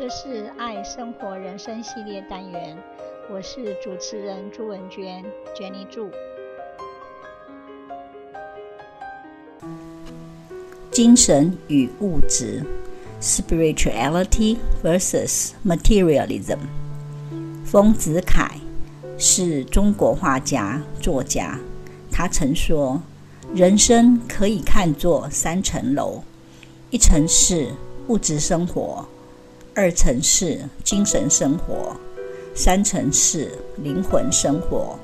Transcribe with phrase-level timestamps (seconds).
[0.00, 2.74] 这是爱生活人生系列单元，
[3.30, 5.22] 我是主持人朱文娟
[5.54, 6.10] ，Jenny 朱。
[10.90, 12.64] 精神与物质
[13.20, 16.60] ，Spirituality versus Materialism。
[17.62, 18.52] 丰子恺
[19.18, 21.58] 是中国画家、作家，
[22.10, 23.02] 他曾说
[23.54, 26.22] ：“人生可以看作三层楼，
[26.88, 27.68] 一层是
[28.08, 29.06] 物质生活。”
[29.72, 31.96] 二层是精神生活，
[32.54, 34.98] 三层是灵魂生活。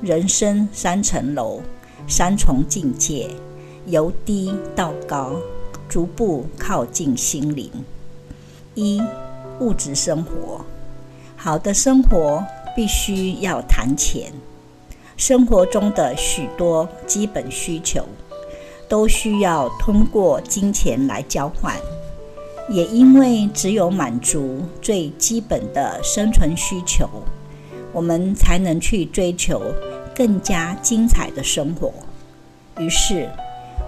[0.00, 1.60] 人生三层楼，
[2.06, 3.28] 三重境界，
[3.86, 5.34] 由低到高，
[5.88, 7.68] 逐步靠近心灵。
[8.76, 9.02] 一、
[9.58, 10.64] 物质生活，
[11.36, 12.42] 好的生活
[12.76, 14.32] 必须要谈钱。
[15.16, 18.06] 生活中的许多基本需求，
[18.88, 21.74] 都需要通过金钱来交换。
[22.70, 27.08] 也因为只有满足最基本的生存需求，
[27.92, 29.60] 我们才能去追求
[30.14, 31.92] 更加精彩的生活。
[32.78, 33.28] 于是，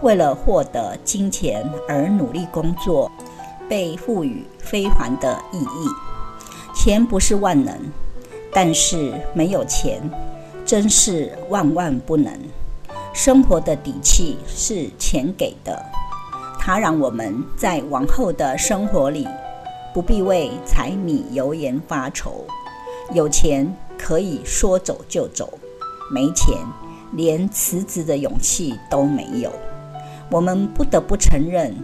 [0.00, 3.10] 为了获得金钱而努力工作，
[3.68, 5.88] 被赋予非凡的意义。
[6.72, 7.76] 钱不是万能，
[8.52, 10.00] 但是没有钱，
[10.64, 12.32] 真是万万不能。
[13.12, 15.84] 生活的底气是钱给的。
[16.68, 19.26] 它让我们在往后的生活里，
[19.94, 22.44] 不必为柴米油盐发愁。
[23.14, 25.58] 有钱可以说走就走，
[26.12, 26.54] 没钱
[27.12, 29.50] 连辞职的勇气都没有。
[30.30, 31.74] 我们不得不承认，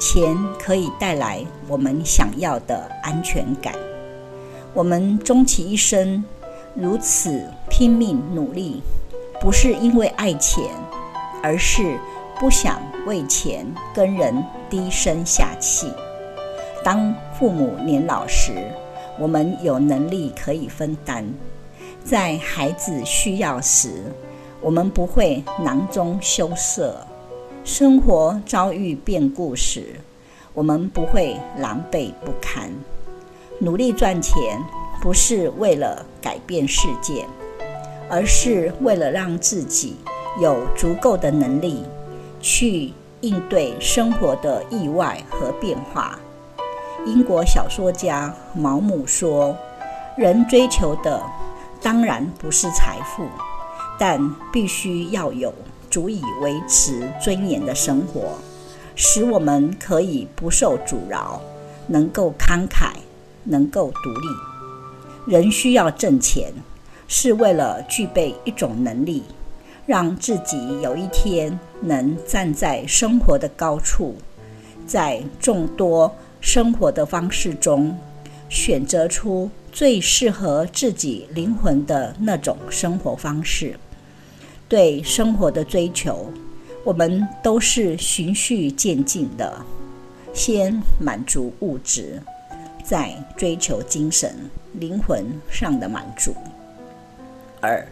[0.00, 3.72] 钱可以带来我们想要的安全感。
[4.72, 6.24] 我们终其一生
[6.74, 7.40] 如此
[7.70, 8.82] 拼命努力，
[9.40, 10.64] 不是因为爱钱，
[11.40, 11.96] 而是
[12.38, 15.90] 不想为钱跟人低声下气。
[16.82, 18.52] 当父母年老时，
[19.18, 21.24] 我们有能力可以分担；
[22.04, 24.02] 在孩子需要时，
[24.60, 27.06] 我们不会囊中羞涩；
[27.64, 30.00] 生活遭遇变故时，
[30.52, 32.70] 我们不会狼狈不堪。
[33.60, 34.60] 努力赚钱
[35.00, 37.24] 不是为了改变世界，
[38.10, 39.96] 而是为了让自己
[40.42, 41.84] 有足够的能力。
[42.44, 46.18] 去应对生活的意外和变化。
[47.06, 49.56] 英国小说家毛姆说
[50.18, 51.22] ：“人追求的
[51.80, 53.26] 当然不是财富，
[53.98, 54.20] 但
[54.52, 55.50] 必须要有
[55.90, 58.36] 足以维持尊严的生活，
[58.94, 61.40] 使我们可以不受阻挠，
[61.86, 62.90] 能够慷慨，
[63.44, 65.32] 能够独立。
[65.32, 66.52] 人需要挣钱，
[67.08, 69.22] 是为了具备一种能力。”
[69.86, 74.14] 让自己有一天能站在生活的高处，
[74.86, 77.94] 在众多生活的方式中，
[78.48, 83.78] 选择出最适合自己灵魂的那种生活方式。
[84.68, 86.30] 对生活的追求，
[86.82, 89.54] 我们都是循序渐进的，
[90.32, 92.20] 先满足物质，
[92.82, 94.34] 再追求精神、
[94.72, 96.34] 灵魂上的满足。
[97.60, 97.86] 二、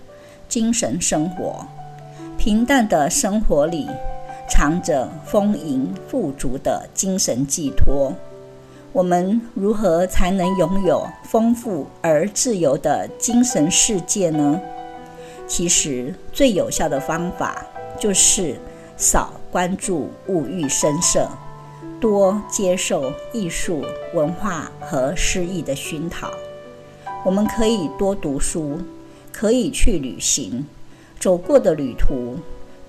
[0.48, 1.66] 精神生活。
[2.44, 3.86] 平淡的生活里，
[4.50, 8.12] 藏着丰盈富足的精神寄托。
[8.92, 14.60] 我们如何才能拥有丰富而自由的精神世界呢？
[15.46, 17.64] 其实，最有效的方法
[17.96, 18.56] 就是
[18.96, 21.28] 少关注物欲声色，
[22.00, 26.28] 多接受艺术文化和诗意的熏陶。
[27.24, 28.80] 我们可以多读书，
[29.30, 30.66] 可以去旅行。
[31.22, 32.36] 走过的旅途，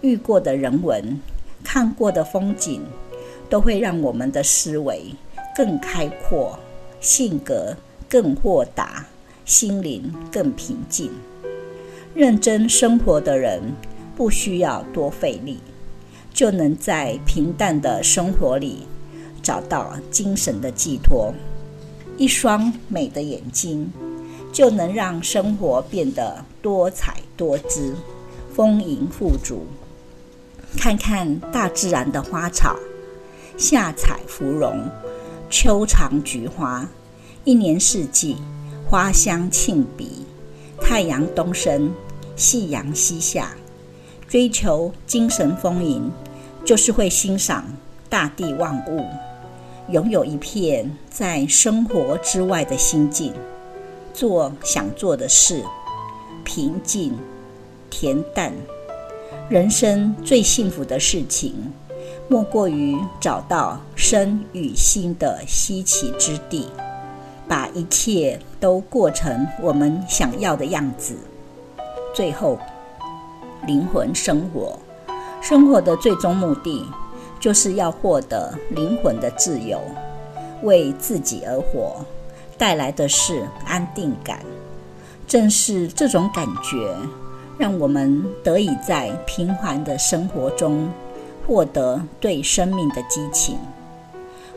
[0.01, 1.19] 遇过的人文，
[1.63, 2.81] 看过的风景，
[3.47, 5.13] 都会让我们的思维
[5.55, 6.57] 更开阔，
[6.99, 7.77] 性格
[8.09, 9.05] 更豁达，
[9.45, 11.11] 心灵更平静。
[12.15, 13.61] 认真生活的人，
[14.15, 15.59] 不需要多费力，
[16.33, 18.87] 就能在平淡的生活里
[19.43, 21.31] 找到精神的寄托。
[22.17, 23.93] 一双美的眼睛，
[24.51, 27.93] 就能让生活变得多彩多姿。
[28.55, 29.65] 丰盈富足，
[30.77, 32.77] 看看大自然的花草，
[33.57, 34.79] 夏采芙蓉，
[35.49, 36.87] 秋尝菊花，
[37.45, 38.37] 一年四季
[38.87, 40.23] 花香沁鼻，
[40.79, 41.91] 太阳东升，
[42.35, 43.55] 夕阳西下。
[44.27, 46.11] 追求精神丰盈，
[46.63, 47.65] 就是会欣赏
[48.07, 49.03] 大地万物，
[49.89, 53.33] 拥有一片在生活之外的心境，
[54.13, 55.63] 做想做的事，
[56.43, 57.15] 平静。
[57.93, 58.51] 恬淡，
[59.47, 61.53] 人生最幸福的事情，
[62.27, 66.67] 莫过于找到身与心的栖息之地。
[67.47, 71.13] 把一切都过成我们想要的样子。
[72.15, 72.57] 最后，
[73.67, 74.79] 灵魂生活，
[75.41, 76.83] 生活的最终目的
[77.39, 79.79] 就是要获得灵魂的自由，
[80.63, 82.03] 为自己而活，
[82.57, 84.39] 带来的是安定感。
[85.27, 86.95] 正是这种感觉，
[87.57, 90.89] 让我们得以在平凡的生活中
[91.45, 93.57] 获得对生命的激情。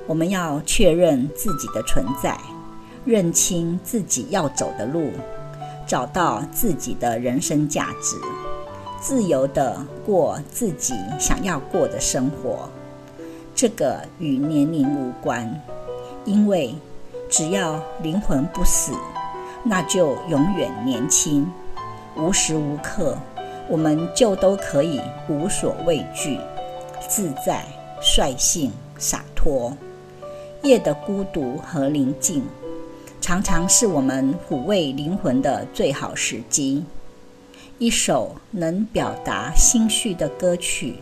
[0.06, 2.38] 我们要确认自己的存在，
[3.04, 5.10] 认清自己要走的路，
[5.86, 8.16] 找到自己的人生价值，
[9.00, 12.68] 自由地过自己想要过的生活。
[13.54, 15.60] 这个与年龄无关，
[16.24, 16.74] 因为
[17.28, 18.92] 只要灵魂不死，
[19.64, 21.50] 那就永远年轻。
[22.16, 23.16] 无时无刻，
[23.68, 26.38] 我们就都可以无所畏惧，
[27.08, 27.64] 自在、
[28.00, 29.76] 率性、洒脱。
[30.62, 32.42] 夜的孤独和宁静，
[33.20, 36.84] 常常是我们抚慰灵魂的最好时机。
[37.78, 40.96] 一首能表达心绪的歌曲，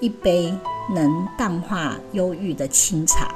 [0.00, 0.52] 一杯
[0.94, 3.30] 能淡化忧郁的清茶，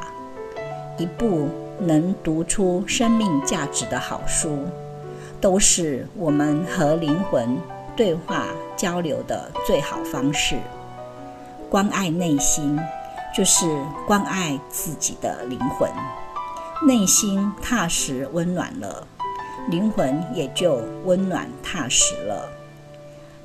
[0.97, 1.49] 一部
[1.79, 4.59] 能读出生命价值的好书，
[5.43, 7.59] 都是我们和灵魂
[7.95, 8.47] 对话
[8.79, 10.57] 交流的最好方式。
[11.69, 12.81] 关爱内心。
[13.35, 15.91] 就是关爱自己的灵魂，
[16.87, 19.07] 内心踏实温暖了，
[19.71, 22.47] 灵魂也就温暖踏实了。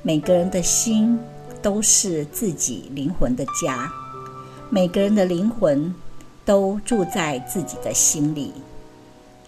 [0.02, 1.18] 每个人的心
[1.62, 3.90] 都是自己灵魂的家，
[4.68, 5.94] 每个人的灵魂
[6.44, 8.52] 都住在自己的心里。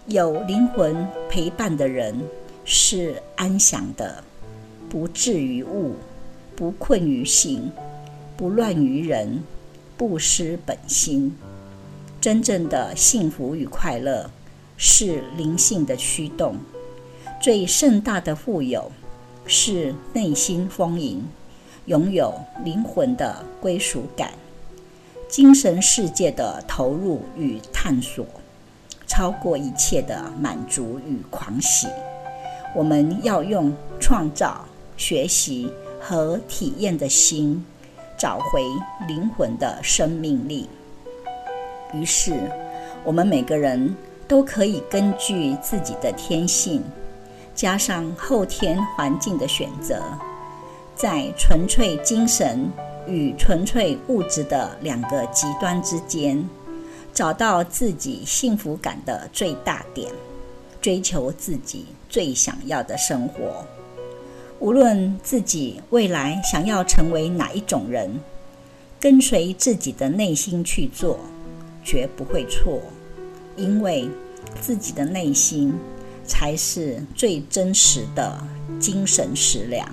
[0.07, 2.19] 有灵魂陪伴的人
[2.65, 4.23] 是安详的，
[4.89, 5.95] 不滞于物，
[6.55, 7.71] 不困于形，
[8.37, 9.43] 不乱于人。
[9.97, 11.37] 不失本心，
[12.23, 14.31] 真正的幸福与快乐
[14.79, 16.57] 是灵性的驱动。
[17.39, 18.91] 最盛大的富有
[19.45, 21.23] 是内心丰盈，
[21.85, 22.33] 拥有
[22.65, 24.33] 灵魂的归属感，
[25.29, 28.25] 精神世界的投入与探索，
[29.07, 31.87] 超过一切的满足与狂喜。
[32.75, 34.65] 我们要用创造、
[34.97, 37.65] 学习和体验的心。
[38.19, 38.63] 找回
[39.09, 40.69] 灵魂的生命力。
[41.95, 42.39] 于是，
[43.03, 43.97] 我们每个人
[44.29, 46.83] 都可以根据自己的天性，
[47.55, 50.03] 加上后天环境的选择，
[50.95, 52.71] 在纯粹精神
[53.09, 56.47] 与纯粹物质的两个极端之间，
[57.15, 60.13] 找到自己幸福感的最大点，
[60.81, 63.65] 追求自己最想要的生活。
[64.59, 68.21] 无论自己未来想要成为哪一种人，
[69.01, 71.19] 跟随自己的内心去做，
[71.83, 72.83] 绝不会错，
[73.57, 74.09] 因为
[74.61, 75.73] 自己的内心
[76.27, 78.39] 才是最真实的
[78.79, 79.89] 精神食粮，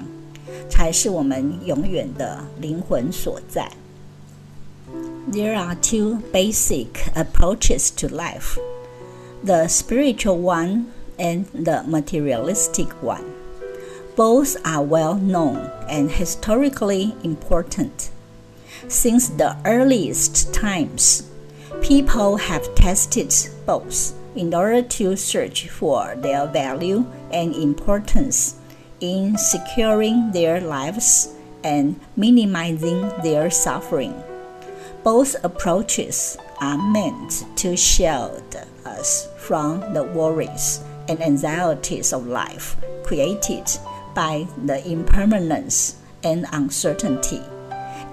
[0.70, 3.72] 才是我们永远的灵魂所在。
[5.32, 8.58] There are two basic approaches to life:
[9.48, 13.34] the spiritual one and the materialistic one.
[14.18, 18.10] Both are well known and historically important.
[18.90, 21.30] Since the earliest times,
[21.82, 23.34] people have tested
[23.66, 28.56] both in order to search for their value and importance
[29.00, 34.14] in securing their lives and minimizing their suffering.
[35.04, 38.44] Both approaches are meant to shield
[38.86, 43.64] us from the worries and anxieties of life created
[44.14, 47.42] by the impermanence and uncertainty,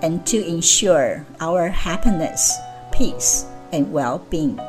[0.01, 2.55] and to ensure our happiness,
[2.93, 4.61] peace, and well being.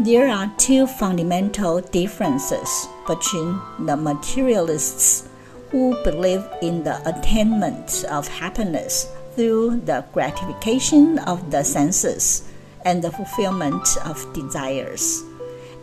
[0.00, 5.28] There are two fundamental differences between the materialists
[5.70, 12.48] who believe in the attainment of happiness through the gratification of the senses
[12.84, 15.22] and the fulfillment of desires,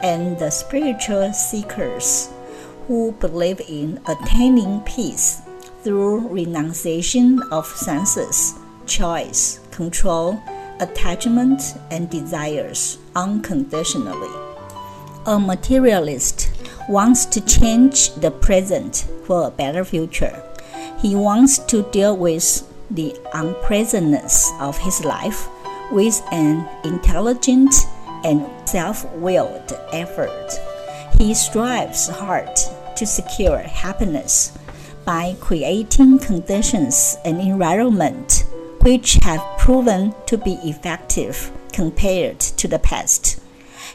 [0.01, 2.30] and the spiritual seekers
[2.88, 5.42] who believe in attaining peace
[5.84, 10.39] through renunciation of senses, choice, control,
[10.80, 11.62] attachment,
[11.92, 14.30] and desires unconditionally.
[15.25, 16.50] A materialist
[16.88, 20.42] wants to change the present for a better future.
[21.00, 25.50] He wants to deal with the unpleasantness of his life
[25.92, 27.74] with an intelligent
[28.27, 30.60] and self willed effort.
[31.17, 32.55] He strives hard
[32.98, 34.55] to secure happiness
[35.05, 38.43] by creating conditions and environment
[38.81, 43.39] which have proven to be effective compared to the past.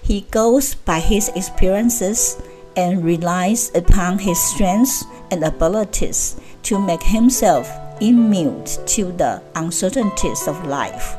[0.03, 2.41] He goes by his experiences
[2.77, 7.71] and relies upon his strengths and abilities to make himself
[8.01, 11.17] immune to the uncertainties of life.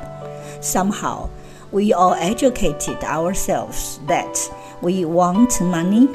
[0.61, 1.29] Somehow,
[1.73, 4.37] we all educated ourselves that
[4.83, 6.07] we want money,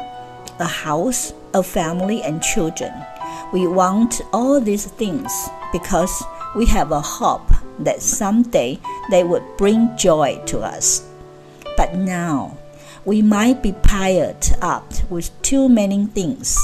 [0.60, 2.92] a house, a family, and children.
[3.52, 5.32] We want all these things
[5.72, 6.22] because
[6.54, 7.50] we have a hope
[7.80, 8.78] that someday
[9.10, 11.04] they would bring joy to us.
[11.76, 12.56] But now,
[13.04, 16.56] we might be piled up with too many things,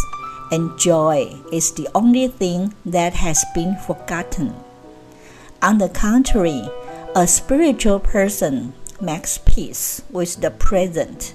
[0.52, 4.54] and joy is the only thing that has been forgotten.
[5.62, 6.68] On the contrary,
[7.16, 11.34] a spiritual person makes peace with the present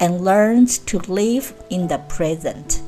[0.00, 2.82] and learns to live in the present.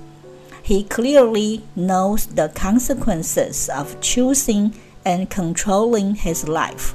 [0.63, 6.95] He clearly knows the consequences of choosing and controlling his life.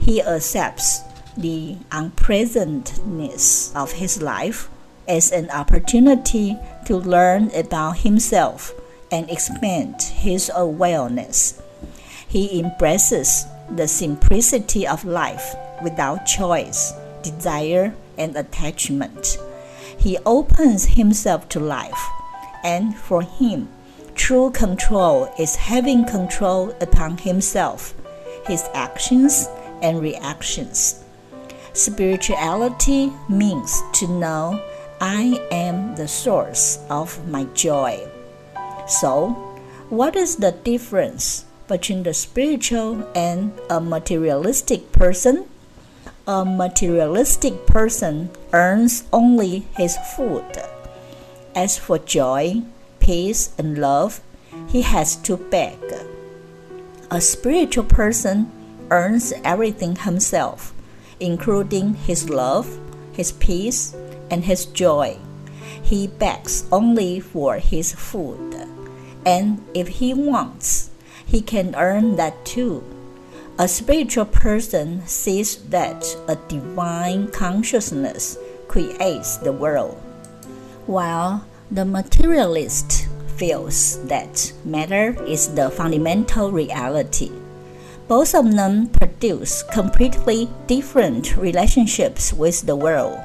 [0.00, 1.00] He accepts
[1.36, 4.70] the unpleasantness of his life
[5.06, 6.56] as an opportunity
[6.86, 8.72] to learn about himself
[9.12, 11.60] and expand his awareness.
[12.26, 15.54] He embraces the simplicity of life
[15.84, 19.38] without choice, desire, and attachment.
[19.96, 22.02] He opens himself to life,
[22.64, 23.68] and for him,
[24.14, 27.94] true control is having control upon himself,
[28.46, 29.48] his actions,
[29.82, 31.04] and reactions.
[31.72, 34.62] Spirituality means to know
[35.00, 38.00] I am the source of my joy.
[38.86, 39.30] So,
[39.90, 45.48] what is the difference between the spiritual and a materialistic person?
[46.26, 50.44] A materialistic person earns only his food.
[51.54, 52.62] As for joy,
[52.98, 54.20] peace, and love,
[54.68, 55.78] he has to beg.
[57.10, 58.50] A spiritual person
[58.90, 60.74] earns everything himself
[61.20, 62.78] including his love,
[63.12, 63.94] his peace,
[64.30, 65.16] and his joy.
[65.82, 68.68] He begs only for his food,
[69.24, 70.90] and if he wants,
[71.24, 72.82] he can earn that too.
[73.56, 79.94] A spiritual person sees that a divine consciousness creates the world,
[80.86, 83.06] while the materialist
[83.36, 87.30] feels that matter is the fundamental reality.
[88.08, 93.20] Both of them produce completely different relationships with the world.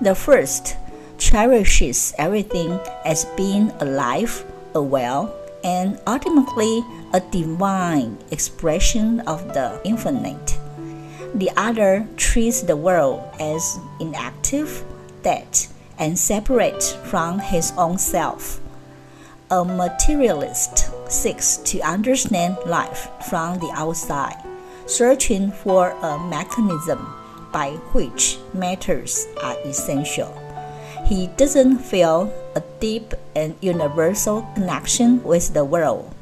[0.00, 0.74] The first
[1.18, 4.42] cherishes everything as being alive,
[4.74, 6.82] a well, and ultimately
[7.12, 10.58] a divine expression of the infinite.
[11.34, 14.84] The other treats the world as inactive,
[15.22, 15.66] dead,
[15.98, 18.60] and separate from his own self.
[19.50, 24.42] A materialist seeks to understand life from the outside,
[24.86, 27.06] searching for a mechanism
[27.52, 30.34] by which matters are essential.
[31.06, 36.12] He doesn't feel a deep and universal connection with the world.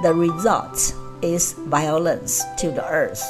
[0.00, 3.24] The result is violence to the earth,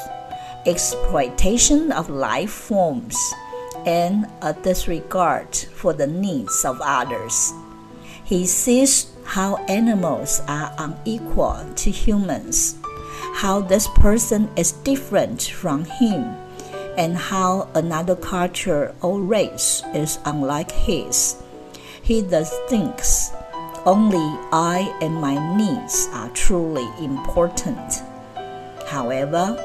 [0.66, 3.16] exploitation of life forms,
[3.86, 7.54] and a disregard for the needs of others.
[8.22, 12.76] He sees how animals are unequal to humans,
[13.36, 16.36] how this person is different from him,
[16.98, 21.36] and how another culture or race is unlike his.
[22.02, 23.32] He thus thinks
[23.86, 28.02] only I and my needs are truly important.
[28.86, 29.56] However,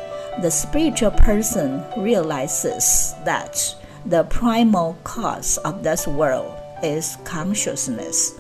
[0.42, 8.40] the spiritual person realizes that the primal cause of this world is consciousness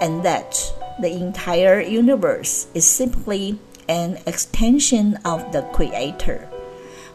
[0.00, 0.60] and that
[1.00, 6.48] the entire universe is simply an extension of the Creator.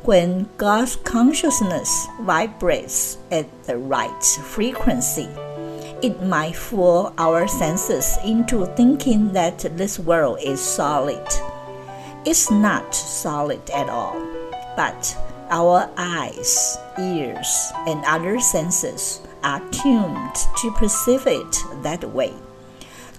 [0.03, 5.29] When God's consciousness vibrates at the right frequency,
[6.03, 11.25] it might fool our senses into thinking that this world is solid.
[12.25, 14.19] It's not solid at all,
[14.75, 15.17] but
[15.49, 22.33] our eyes, ears, and other senses are tuned to perceive it that way.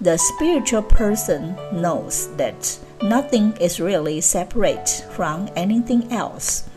[0.01, 6.69] The spiritual person knows that nothing is really separate from anything else.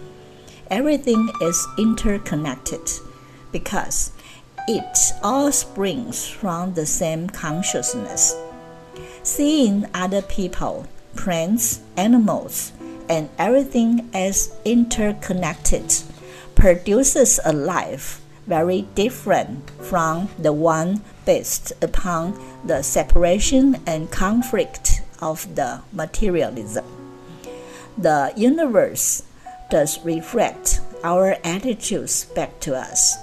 [0.70, 2.90] Everything is interconnected
[3.52, 4.12] because
[4.68, 8.36] it all springs from the same consciousness.
[9.24, 12.74] Seeing other people, plants, animals,
[13.10, 15.94] and everything as interconnected
[16.56, 22.34] produces a life very different from the one based upon
[22.66, 26.86] the separation and conflict of the materialism.
[27.98, 29.24] The universe
[29.70, 33.18] does reflect our attitudes back to us.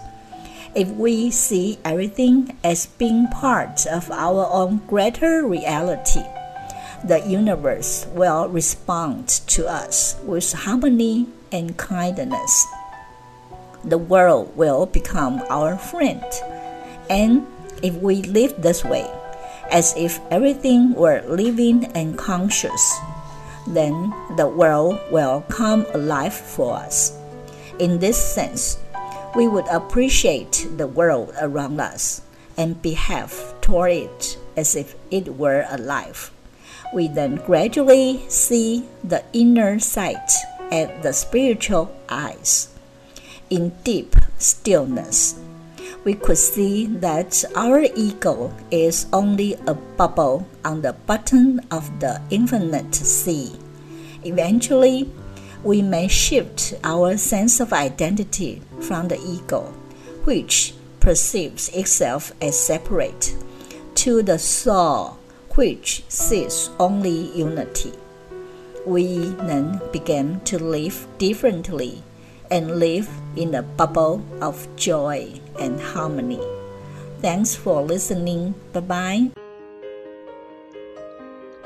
[0.75, 6.27] If we see everything as being part of our own greater reality,
[7.05, 12.67] the universe will respond to us with harmony and kindness.
[13.85, 16.25] The world will become our friend.
[17.09, 17.47] And
[17.81, 19.07] if we live this way,
[19.71, 22.99] as if everything were living and conscious,
[23.69, 27.17] then the world will come alive for us.
[27.79, 28.79] In this sense,
[29.35, 32.23] we would appreciate the world around us
[32.57, 36.31] and behave toward it as if it were alive.
[36.95, 40.31] We then gradually see the inner sight
[40.71, 42.69] and the spiritual eyes.
[43.51, 45.39] In deep stillness,
[46.05, 52.21] we could see that our ego is only a bubble on the bottom of the
[52.31, 53.53] infinite sea.
[54.23, 55.11] Eventually,
[55.65, 59.63] we may shift our sense of identity from the ego,
[60.25, 63.35] which perceives itself as separate,
[63.95, 65.19] to the soul,
[65.55, 67.93] which sees only unity.
[68.87, 72.03] We then begin to live differently
[72.51, 76.41] and live in a bubble of joy and harmony.
[77.21, 78.55] Thanks for listening.
[78.73, 79.44] Bye bye.